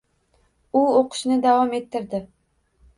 U 0.79 0.81
oʻqishni 1.01 1.39
davom 1.47 1.79
ettirdi 1.83 2.27